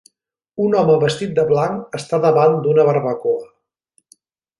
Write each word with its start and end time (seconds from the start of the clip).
un 0.67 0.77
home 0.77 0.95
vestit 1.03 1.35
de 1.39 1.43
blanc 1.51 1.97
està 1.99 2.19
davant 2.23 2.57
d'una 2.65 2.87
barbacoa. 2.89 3.49